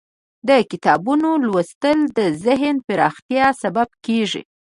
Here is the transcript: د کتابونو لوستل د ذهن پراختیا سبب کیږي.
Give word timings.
د 0.47 0.49
کتابونو 0.71 1.29
لوستل 1.45 1.99
د 2.17 2.19
ذهن 2.45 2.75
پراختیا 2.87 3.45
سبب 3.61 3.89
کیږي. 4.05 4.41